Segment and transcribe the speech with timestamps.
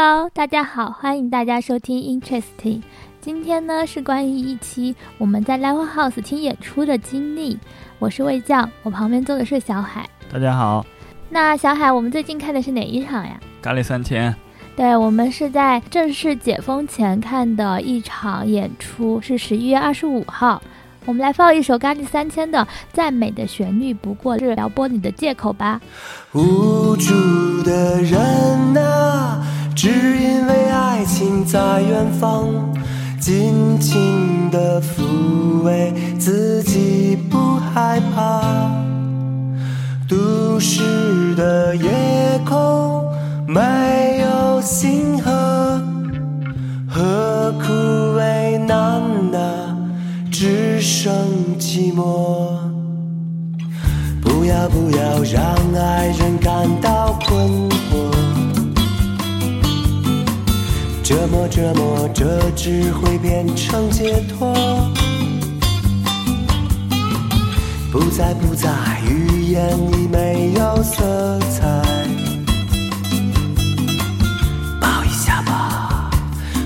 [0.00, 2.82] Hello，大家好，欢迎大家收听 Interesting。
[3.20, 7.58] 今天呢是关于一期我们在 Live House 听演出的经历。
[7.98, 10.08] 我是魏将，我旁边坐的是小海。
[10.32, 10.86] 大家好。
[11.28, 13.40] 那小海，我们最近看的是哪一场呀？
[13.60, 14.32] 咖喱三千。
[14.76, 20.62] 对，我们是在正式解封前看的一场演出，是十一月二十五号。
[21.06, 25.80] 我们来放一首《咖喱三千》的赞美的旋律，不过是撩拨你的借口吧。
[26.34, 29.44] 无助的人啊，
[29.80, 32.48] 只因为爱情在远方，
[33.20, 38.42] 尽情的抚慰自己，不害怕。
[40.08, 41.88] 都市的夜
[42.44, 43.04] 空
[43.46, 45.80] 没有星河，
[46.88, 47.72] 何苦
[48.16, 49.00] 为难
[49.32, 49.76] 啊？
[50.28, 51.14] 只剩
[51.56, 52.48] 寂寞。
[54.20, 55.40] 不要不要让
[55.80, 57.68] 爱人感到困
[61.08, 64.52] 折磨折磨，这只会变成解脱。
[67.90, 68.68] 不在不在，
[69.08, 71.66] 语言已没有色彩。
[74.78, 76.10] 抱一下吧，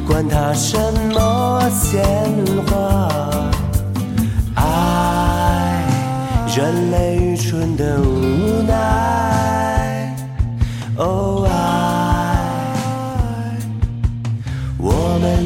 [0.09, 0.77] 管他什
[1.15, 2.03] 么鲜
[2.67, 3.09] 花。
[4.57, 5.85] 爱
[6.57, 10.17] 人类愚蠢的无奈，
[10.97, 11.53] 哦爱，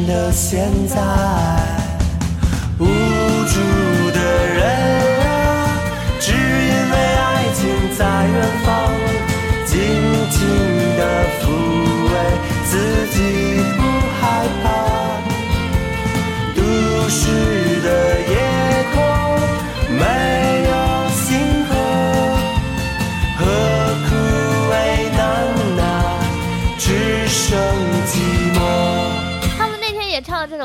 [0.07, 1.56] 的现在，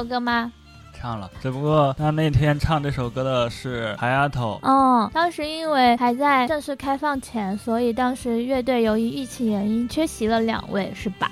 [0.02, 0.52] 首歌吗？
[1.00, 4.60] 唱了，只不过他那天唱这首歌的是海丫头。
[4.64, 11.30] 嗯，当时因为还在正式开放前，所以当时乐队由于疫情原因缺席了两位，是吧？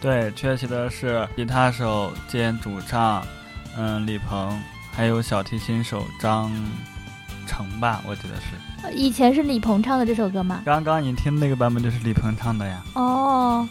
[0.00, 3.22] 对，缺席的是吉他手兼主唱，
[3.76, 4.58] 嗯，李鹏，
[4.92, 6.50] 还有小提琴手张
[7.46, 8.94] 成吧，我记得是。
[8.94, 10.62] 以前是李鹏唱的这首歌吗？
[10.64, 12.82] 刚刚你听那个版本就是李鹏唱的呀。
[12.94, 13.68] 哦。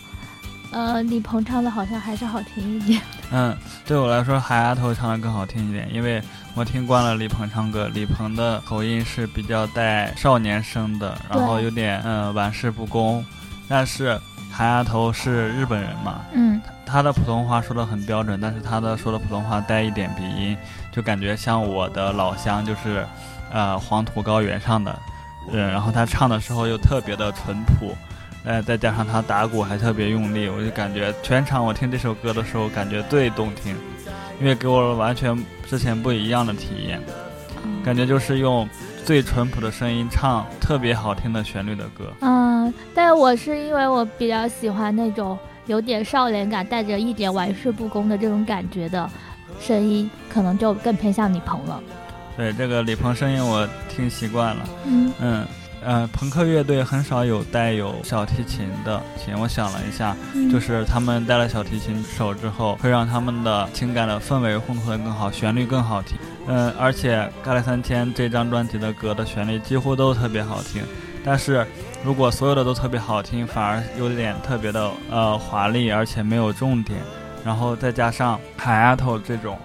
[0.71, 3.01] 呃，李鹏唱的好像还是好听一点。
[3.31, 3.55] 嗯，
[3.85, 6.21] 对我来说，海丫头唱的更好听一点，因为
[6.53, 7.89] 我听惯了李鹏唱歌。
[7.93, 13.25] 李鹏的口音是比较带少年声的，然后有点嗯玩世不恭。
[13.67, 14.19] 但是
[14.51, 20.55] 海丫头是日本人嘛，嗯，他的普通话说的很标准，但是他的说的普通话带一点鼻音，
[20.91, 23.05] 就感觉像我的老乡，就是
[23.51, 24.97] 呃黄土高原上的
[25.51, 25.71] 人。
[25.71, 27.95] 然后他唱的时候又特别的淳朴。
[28.45, 33.75] 呃，再加上他打鼓还特别用力，我就感觉全场我听这首歌的时候感觉最动听，
[34.39, 35.35] 因为给我完全
[35.67, 37.01] 之前不一样的体验，
[37.83, 38.69] 感觉就是用
[39.03, 42.13] 最淳朴的声音唱特别好听的旋律的歌。
[42.21, 49.09] 嗯，但我是因为我比较喜欢那种有点少年感，带着一点玩世不恭的这种感觉的
[49.59, 51.81] 声音，可能就更偏向李鹏了。
[52.37, 54.69] 对，这个李鹏声音我听习惯了。
[54.85, 55.47] 嗯嗯。
[55.85, 59.37] 呃，朋克乐队很少有带有小提琴的琴。
[59.39, 60.17] 我想了一下，
[60.51, 66.17] 就是他们带了小提琴手之后，会让他们的情感的氛围烘托得更好，旋律更好听。
[66.47, 70.81] 嗯，而且《咖喱三千》这张专辑的歌的旋律几乎都特别好听。
[71.23, 71.63] 但是
[72.03, 76.99] 如果所有的都特别好听，反而有点特别的呃华丽，而且没有重点。
[77.43, 79.55] 然后再加上海丫头这种。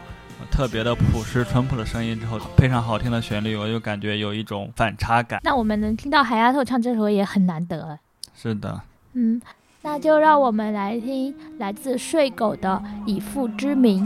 [0.50, 5.40] 特别的朴实淳朴的声音之后，配上好听的旋律，我就感觉有一种反差感。
[5.42, 7.98] 那我们能听到海丫头唱这首也很难得。
[8.34, 8.80] 是的。
[9.14, 9.40] 嗯，
[9.82, 14.04] 那就让我们来听来自睡狗的《以父之名》。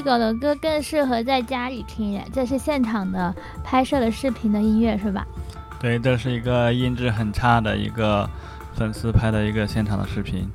[0.00, 5.26] 得帅狗的歌更适合在家里听耶，这是现场的拍摄的视频的音乐是吧？
[5.78, 8.28] 对，这是一个音质很差的一个
[8.74, 10.48] 粉丝拍的一个现场的视频。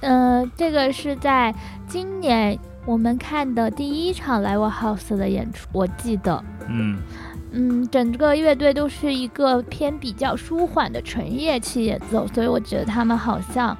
[0.00, 1.54] 嗯，这个是在
[1.86, 6.42] 今年我们看的第一场 Live House 的演出，我记得。
[6.68, 6.98] 嗯
[7.50, 13.76] 嗯，整个乐队都是一个偏比较舒缓的纯乐器演奏，所以我觉得他们好像，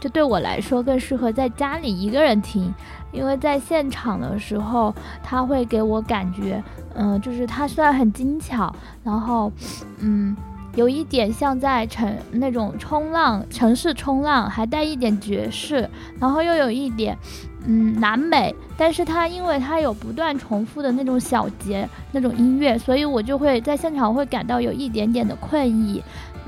[0.00, 2.74] 就对我来说更适合在家里一个人听，
[3.12, 6.62] 因为在现场的时候，他会给我感觉，
[6.94, 8.74] 嗯，就是他虽然很精巧，
[9.04, 9.52] 然后，
[9.98, 10.36] 嗯。
[10.76, 17.18] 有一点像在城那种冲浪城市冲浪，还带一点爵士，然后又有一点，
[17.66, 18.54] 嗯，南美。
[18.76, 26.00] 但是它因为它有不断重复的那种小节那种音乐，所以我就会在现场会感到有一点点的困意。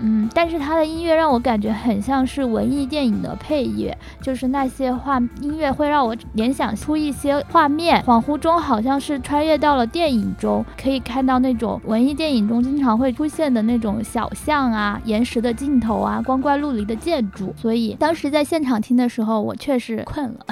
[0.02, 20.46] 嗯，但是他的音乐让我感觉很像是文艺电影的配乐，就是那些画音乐会让我联想出一些画面，恍惚中好像是穿越到了电影中，可以看到那种文艺电影中经常会出现的那种小巷啊、岩石的镜头啊、光怪陆离的建筑，所以当时在现场听的时候，我确实困了。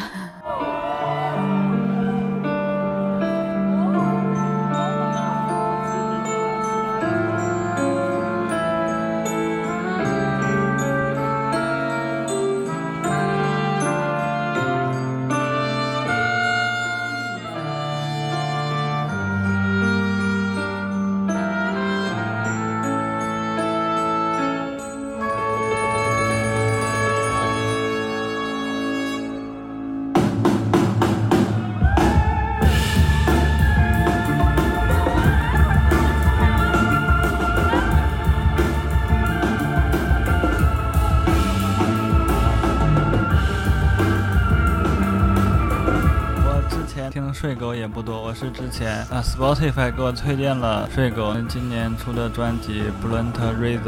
[47.40, 53.80] 睡狗也不多，我是之前啊，Spotify 给我推荐了睡狗今年出的专辑《Blunt Razor》，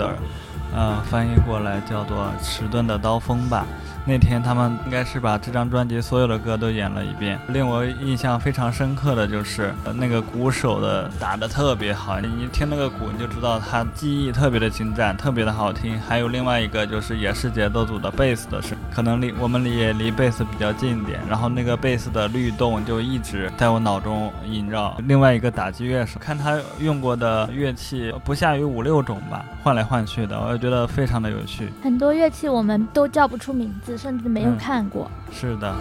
[0.75, 3.66] 呃，翻译过来叫做迟钝的刀锋吧。
[4.04, 16.00] 那天他们应该是把这张专辑所有的歌都演了一遍，令我印象非常深刻的就是那个鼓手的打的特别好，你听那个鼓你就知道他技艺特别的精湛，特别的好听。
[16.00, 24.96] 还有另外一个就是也是节奏组的贝斯的声，可能离我们离也离贝斯比较近一点，然后那个贝斯的律动就一直在我脑中萦绕。
[25.06, 31.69] 另外一个打击乐手，看他用过的乐器不下于五六种吧，换来换去的，我就觉得非常的有趣。
[31.84, 33.91] 很多乐器我们都叫不出名字。
[33.96, 35.10] 甚至没有看过。
[35.30, 35.74] 是的。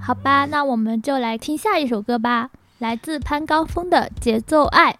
[0.00, 4.92] 好吧，那我们就来听下一首歌吧，来自潘高峰的《节奏爱》。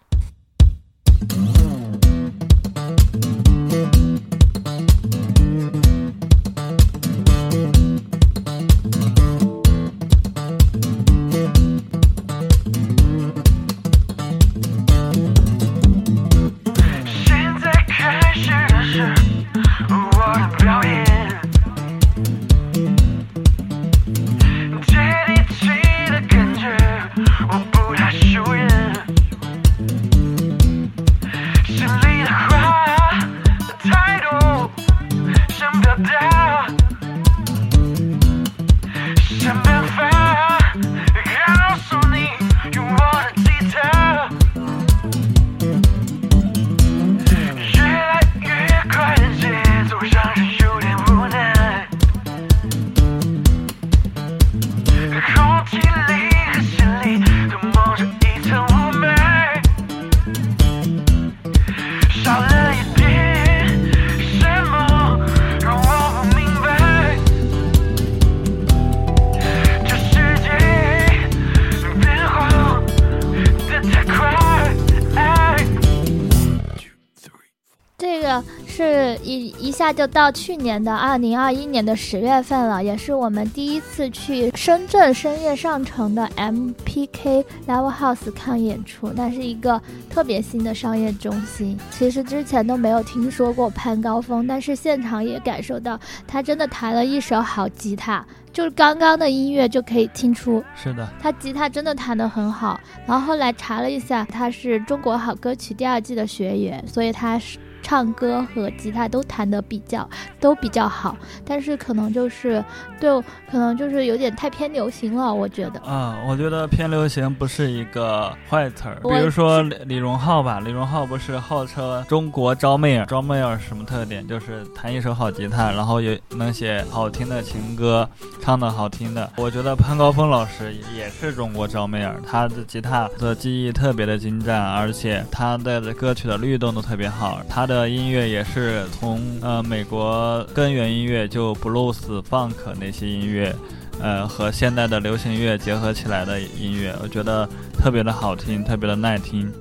[79.92, 89.12] 就到去年的二零二一年的十月份了，也是我们第一次去深圳深夜上城的 MPK Live House 看演出。
[89.14, 89.80] 那是一个
[90.10, 102.78] 特别新的商业中心，其实之前都没有听说过潘高峰，但是现场也感受到他真的弹了一手好吉他，就是刚刚的音乐就可以听出，是的，他吉他真的弹得很好。
[103.06, 107.58] 然后后来查了一下，他是中国好歌曲第二季的学员，所以他是。
[107.88, 110.06] 唱歌和吉他都弹得比较
[110.38, 112.62] 都比较好，但是可能就是
[113.00, 113.10] 对，
[113.50, 115.80] 可能就是有点太偏流行了，我觉得。
[115.80, 118.98] 啊，我觉得偏流行不是一个坏词儿。
[119.02, 123.06] 比如说李李荣浩吧，李荣浩不是号称中国招妹儿？
[123.06, 124.28] 招妹儿什么特点？
[124.28, 128.06] 就是弹一手好吉他，然后也能写好听的情歌，
[128.42, 129.32] 唱的好听的。
[129.38, 137.40] 我觉得潘高峰老师也是中国招妹儿，他的吉他的技艺特别的精湛，而且他的歌曲的律动都特别好。
[137.48, 141.96] 他的的音乐也是从呃美国根源音乐就 blues
[142.28, 143.54] funk 那些音乐。
[144.00, 149.52] 呃，和现代的流行乐结合起来的音乐，我觉得特别的好听，特别的耐听。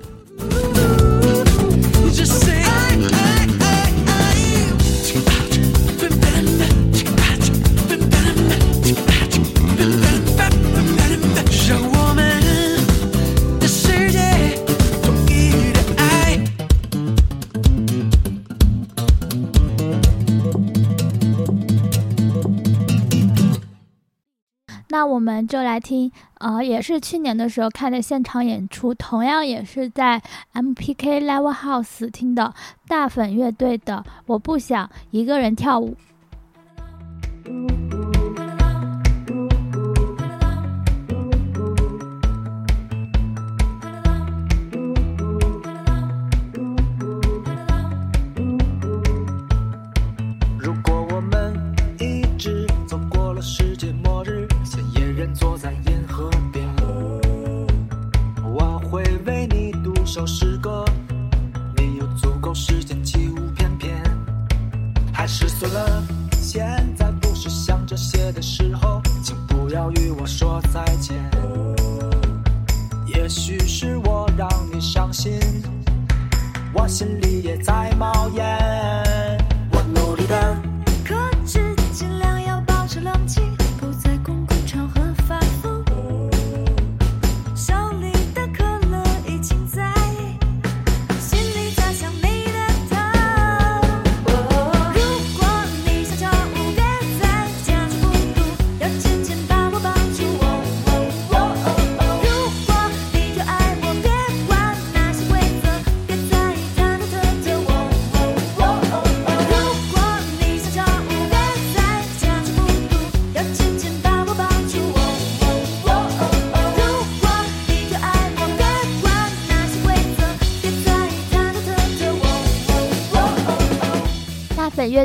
[25.79, 30.21] 听，呃，也是去年的时候看的现场演出，同样也是在
[30.53, 32.53] M P K Live House 听的
[32.87, 35.95] 大粉乐队的《我不想一个人跳舞》。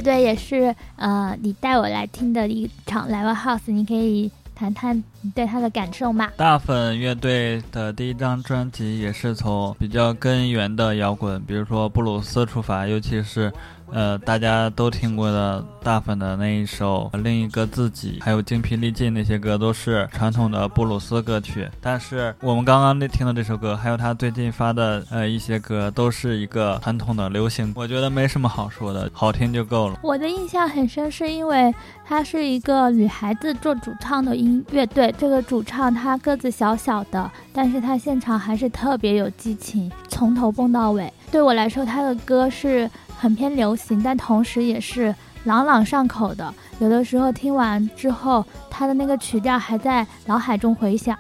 [0.03, 6.31] 对也是，呃，你带我来听的一场 live house，你可以谈谈你对他的感受吗？
[6.37, 13.53] 大粉乐队的第一张专辑也是从比较根源的摇滚，比如说布鲁斯出发，尤其是。
[13.93, 21.69] 呃，大家都听过的大粉的那一首《另一个自己》，还有精疲力尽那些歌，都是传统的布鲁斯歌曲。
[21.79, 27.71] 但是我们刚刚那听的这首歌，还有他最近发的呃一些歌，都是一个传统的流行。
[27.77, 30.01] 我觉得没什么好说的，好听就够了。
[30.03, 35.15] 我的印象很深，是因为他是一个女孩子做主唱的音乐队。
[35.19, 41.13] 这个主唱她个子小小的，但是她现场还是特别有激情，从头蹦到尾。
[41.31, 42.91] 对我来说，她的歌是。
[43.23, 45.15] 很偏流行，但同时也是
[45.45, 46.53] 朗朗上口的。
[46.81, 51.17] 有的时候听完之后，他的那个曲调还在脑海中回响。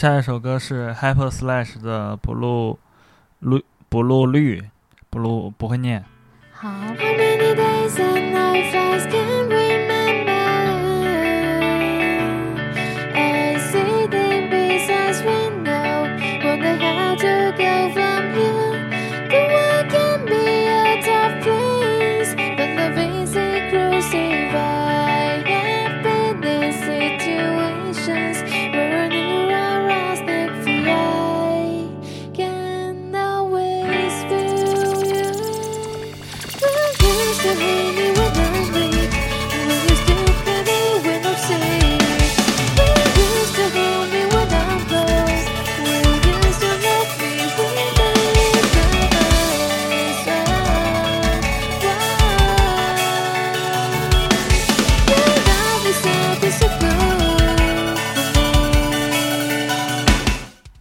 [0.00, 2.78] 下一首歌是 Hyper Slash 的 Blue
[3.40, 4.64] 绿 Blue 绿
[5.10, 6.02] Blue 不会念。
[6.52, 6.70] 好。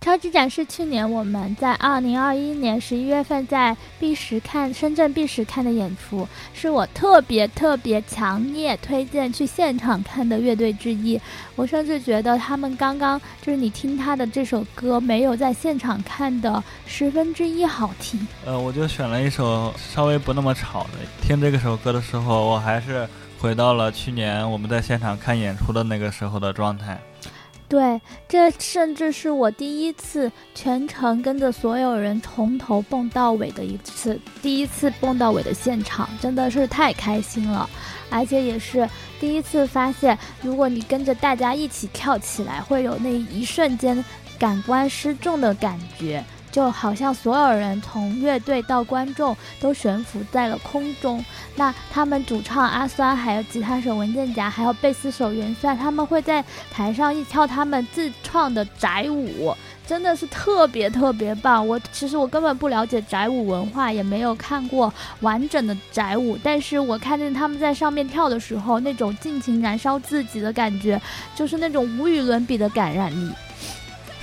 [0.09, 11.21] 超级展示去年我们在二零二一年十一月份在 b 十看深圳 b 十看的演出是我特别特别强烈推荐去现场看的乐队之一。
[11.55, 18.19] 我甚至觉得他们刚刚就是你听他的这首歌没有在现场看的十分之一好听。
[18.43, 23.07] 呃我就选了一首稍微不那么吵的听这个首歌的时候我还是
[23.39, 26.99] 回到了去年我们在现场看演出的那个时候的状态。
[27.69, 37.69] 对，这甚至是我第一次全程跟着所有人从头蹦到尾的一次，第一次蹦到尾的现场，真的是太开心了，
[38.09, 44.03] 而且也是第一次发现，如果你跟着大家一起跳起来，会有那一瞬间
[44.39, 46.23] 感官失重的感觉。
[46.51, 51.23] 就好像所有人从乐队到观众都悬浮在了空中。
[51.55, 59.53] 那他们主唱阿酸，还有吉他手文件夹，还有贝斯手元帅，他们会在台上一跳他们自创的宅舞，
[59.85, 61.67] 真的是特别特别棒。
[61.67, 70.99] 我其实我根本不了解宅舞文化，也没有看过完整的宅舞，但是我看见他们在上面跳的时候，那种尽情燃烧自己的感觉，
[71.35, 73.31] 就是那种无与伦比的感染力。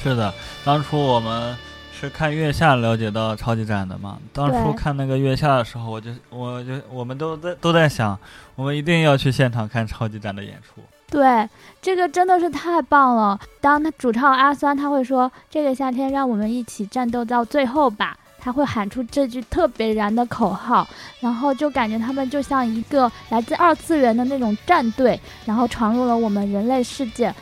[0.02, 0.32] 是的，
[0.64, 1.56] 当初我们。
[1.98, 4.18] 是看月下了解到超级展的嘛？
[4.30, 8.18] 当初看那个月下的时候，我就我就我们都在都在想，
[8.54, 10.82] 我们一定要去现场看超级展的演出。
[11.10, 11.48] 对，
[11.80, 13.40] 这个真的是太棒了。
[13.62, 20.86] 当他主唱阿酸他会说：“这个夏天让我们一起战斗到最后吧。”他会喊出这句特别燃的口号，
[21.18, 27.34] 然后就感觉他们就像一个来自二次元的那种战队，然后闯入了我们人类世界。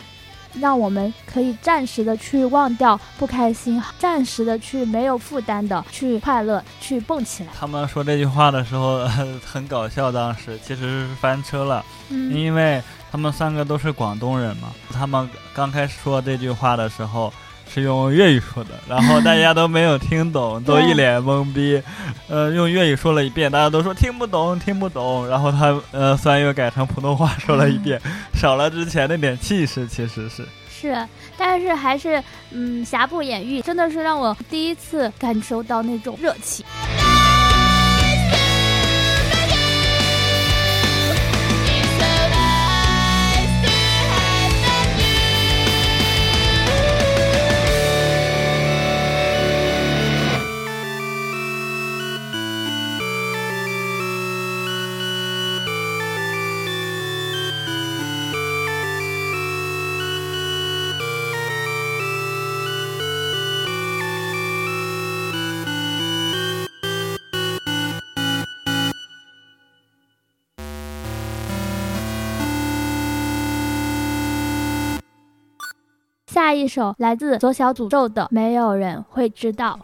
[0.61, 7.51] 让我们可以暂时的去忘掉不开心，暂时的去没有负担的去快乐，去蹦起来。
[7.59, 9.07] 他们说这句话的时候
[9.45, 14.69] 很搞笑，当时其实是翻车了，因为他们三个都是广东人嘛。
[14.93, 17.33] 他们刚开始说这句话的时候。
[17.73, 21.83] 是用粤语说的，然后大家都没有听懂，都一脸懵逼。
[22.29, 25.29] 呃，用粤语说了一遍，大家都说听不懂，听不懂。
[25.29, 28.01] 然后他呃，虽然又改成普通话说了一遍，
[28.35, 36.65] 少了之前那点气势，其实是是，但是还是嗯，瑕不掩瑜，真的是让我第一次感受到那种热情。
[76.55, 79.79] 一首来自左小诅咒的《没有人会知道》。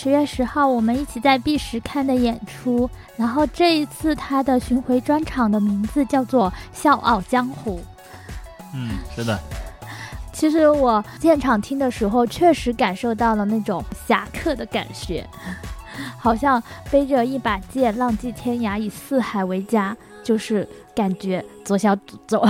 [0.00, 2.88] 十月十号，我们一起在 B 十看的演出。
[3.16, 7.80] 然后这一次他的巡回专场的名字叫做《笑傲江湖》。
[8.72, 9.36] 嗯，是的。
[10.32, 15.28] 其实我现场听的时候，确实感受到了那种侠客的感觉，
[16.16, 22.40] 好像背着一把剑，浪迹天涯，以四海为家，就是感觉左小诅咒。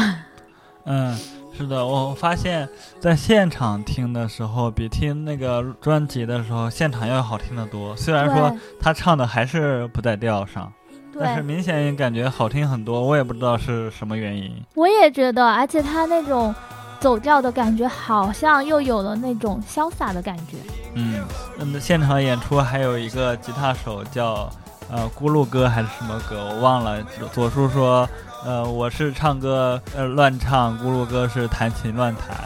[0.85, 1.17] 嗯。
[1.59, 2.69] 是的，我发现，
[3.01, 7.97] 在现场听的时候，比听那个专辑的时候，现场要好听的多。
[7.97, 10.73] 虽然说他唱的还是不在调上，
[11.19, 13.03] 但是明显感觉好听很多。
[13.03, 14.55] 我也不知道是什么原因。
[14.77, 16.55] 我也觉得，而且他那种
[17.01, 20.59] 走调的感觉，好像又有了那种潇洒的感觉。
[20.95, 21.25] 嗯，
[21.59, 24.49] 那，现场演出还有一个吉他手叫
[24.89, 27.03] 呃咕噜哥还是什么哥，我忘了。
[27.33, 28.09] 左叔说。
[28.45, 32.37] 呃，我是唱歌呃乱唱，咕噜哥是弹琴乱弹，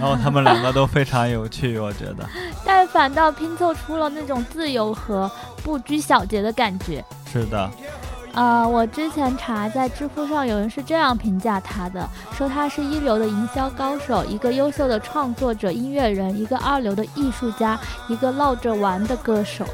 [0.00, 2.28] 然后他们两个都非常有趣，我觉得。
[2.64, 5.30] 但反倒拼凑出了那种自由和
[5.62, 7.04] 不拘小节的感觉。
[7.30, 7.70] 是的。
[8.34, 19.66] 呃，我之前查在知乎上有人是这样评价他的，说他是一流的营销高手，一个优秀的创作者、音乐人，一个二流的艺术家，一个闹着玩的歌手。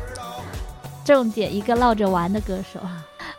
[1.04, 2.80] 重点，一个闹着玩的歌手。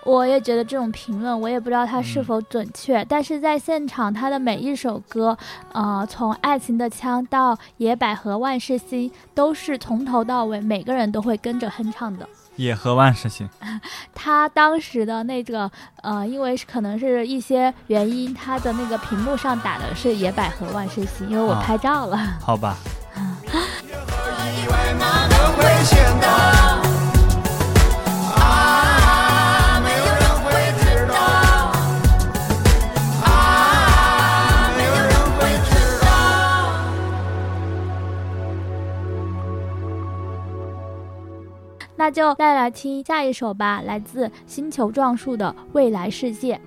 [0.09, 5.37] 我也觉得这种评论，我也不知道他是否准确，但是在现场，他的每一首歌，
[5.71, 12.27] 呃，从《爱情的枪》到《野百合万事兴》，都是从头到尾，每个人都会跟着哼唱的。
[12.55, 13.47] 野合万事兴，
[14.15, 15.69] 他当时的那个
[16.01, 22.17] 呃，因为可能是一些原因，他的那个屏幕上打的是野百合万事兴，因为我拍照了。
[22.41, 22.75] 好吧。
[42.09, 46.59] 那就再来听下一首吧，来自星球撞树的《未来世界》。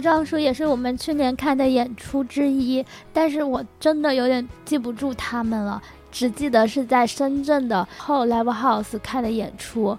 [0.00, 9.96] 壮树也是我们去年看的演出之一，但是我真的有点记不住他们了，只记得是在深圳的后 Live House 看的演出，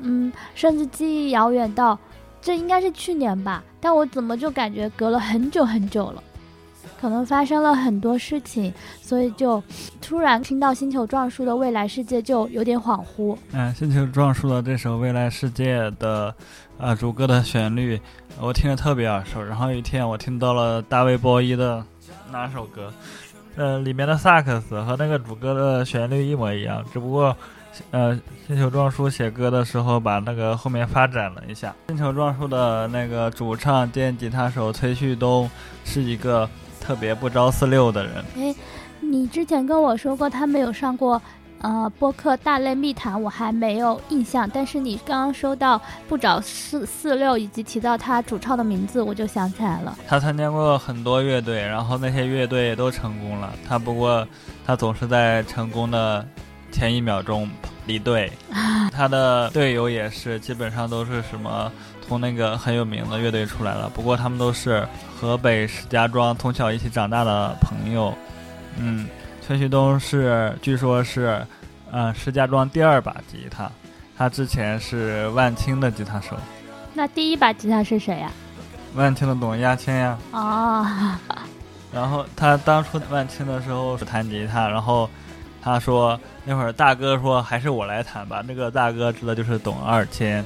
[0.00, 1.98] 嗯，甚至记忆遥远到，
[2.40, 6.22] 这应该是去年吧，但我怎么就感觉隔了很久很久了。
[7.00, 9.62] 可能发生了很多事情，所以就
[10.02, 13.34] 突然听到星球撞树的未来世界就有点恍惚。
[13.52, 16.34] 嗯，星球撞树的这首未来世界的，
[16.80, 18.00] 呃，主歌的旋律
[18.40, 19.42] 我听着特别耳熟。
[19.42, 21.84] 然后有一天我听到了大卫波伊的
[22.32, 22.92] 哪首歌，
[23.56, 27.36] 呃，里面的萨克斯和那个主歌的旋律一模一样，只不过，
[27.90, 31.74] 呃，星球撞书写歌的时候把那个后面发展了一下。
[31.88, 35.50] 星球撞书的那个主唱兼吉他手崔旭东
[35.84, 36.48] 是一个。
[36.82, 38.14] 特别不着四六的人。
[38.38, 38.54] 哎，
[39.00, 41.20] 你之前跟我说过他没有上过，
[41.60, 44.48] 呃，播客大类密谈，我还没有印象。
[44.52, 49.96] 但是你刚刚说到不找四四六，以及提到他主唱的名字，我就想起来了。
[50.08, 53.52] 他参加过很多乐队，然后那些乐队都成功了。
[53.68, 54.26] 他不过
[54.66, 56.26] 他总是在成功的
[56.72, 57.48] 前一秒钟
[57.86, 58.32] 离队。
[58.92, 61.70] 他的队友也是基本上都是什么。
[62.08, 68.12] 从那个很有名的乐队出来了，不过他们都是河北石家庄从小一起长大的朋友。
[68.76, 69.06] 嗯，
[69.50, 71.44] 崔旭东是据说是，
[71.90, 73.68] 呃，石家庄第二把吉他，
[74.16, 76.36] 他之前是万青的吉他手。
[76.94, 78.30] 那第一把吉他是谁呀？
[78.94, 80.16] 万青的董亚青呀。
[80.30, 80.86] 哦。
[81.92, 85.10] 然后他当初万青的时候是弹吉他，然后
[85.60, 90.44] 他说那会儿大哥说还是我来弹吧，那个大哥指的就是董二千。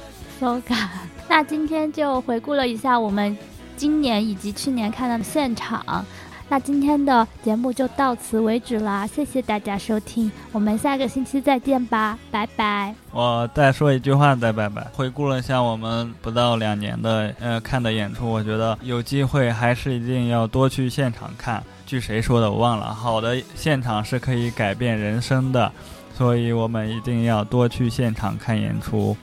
[1.29, 3.37] 那今天就回顾了一下我们
[3.77, 6.03] 今年以及去年看到的现场，
[6.47, 12.93] 那今天的节目就到此为止啦，谢谢大家收听，我们下个星期再见吧，拜拜。
[13.11, 14.85] 我再说一句话再拜拜。
[14.93, 21.63] 回顾了一下我们不到两年的呃看的演出，我觉得有机会还是一定要多去现场看。
[21.87, 25.71] 据谁说的我忘了，好的现场是可以改变人生的，
[26.15, 29.17] 所以我们一定要多去现场看演出。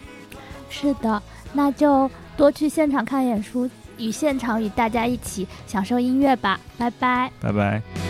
[0.68, 3.70] 是的，那就多去现场看演出。
[3.98, 8.01] 与现场与大家一起享受音乐吧，拜拜，拜拜。